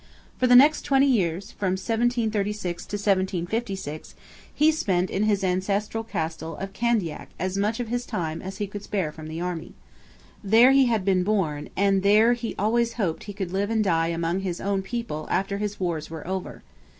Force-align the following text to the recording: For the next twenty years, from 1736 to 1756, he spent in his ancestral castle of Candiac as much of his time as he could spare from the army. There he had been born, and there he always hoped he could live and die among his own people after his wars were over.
For 0.39 0.47
the 0.47 0.55
next 0.55 0.81
twenty 0.81 1.05
years, 1.05 1.51
from 1.51 1.73
1736 1.73 2.87
to 2.87 2.95
1756, 2.95 4.15
he 4.51 4.71
spent 4.71 5.11
in 5.11 5.25
his 5.25 5.43
ancestral 5.43 6.03
castle 6.03 6.57
of 6.57 6.73
Candiac 6.73 7.27
as 7.37 7.55
much 7.55 7.79
of 7.79 7.89
his 7.89 8.07
time 8.07 8.41
as 8.41 8.57
he 8.57 8.65
could 8.65 8.81
spare 8.81 9.11
from 9.11 9.27
the 9.27 9.41
army. 9.41 9.75
There 10.43 10.71
he 10.71 10.87
had 10.87 11.05
been 11.05 11.23
born, 11.23 11.69
and 11.77 12.01
there 12.01 12.33
he 12.33 12.55
always 12.57 12.93
hoped 12.93 13.25
he 13.25 13.33
could 13.33 13.51
live 13.53 13.69
and 13.69 13.83
die 13.83 14.07
among 14.07 14.39
his 14.39 14.59
own 14.59 14.81
people 14.81 15.27
after 15.29 15.59
his 15.59 15.79
wars 15.79 16.09
were 16.09 16.25
over. 16.27 16.63